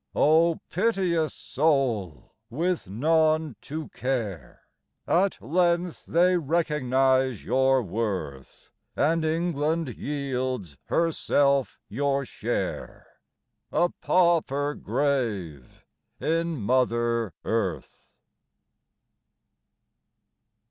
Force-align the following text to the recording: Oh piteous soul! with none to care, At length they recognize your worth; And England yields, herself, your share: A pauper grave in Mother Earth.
Oh 0.15 0.59
piteous 0.71 1.31
soul! 1.35 2.33
with 2.49 2.89
none 2.89 3.55
to 3.61 3.89
care, 3.89 4.63
At 5.05 5.39
length 5.39 6.07
they 6.07 6.37
recognize 6.37 7.45
your 7.45 7.83
worth; 7.83 8.71
And 8.95 9.23
England 9.23 9.89
yields, 9.89 10.75
herself, 10.85 11.77
your 11.87 12.25
share: 12.25 13.19
A 13.71 13.89
pauper 14.01 14.73
grave 14.73 15.85
in 16.19 16.57
Mother 16.57 17.35
Earth. 17.45 18.11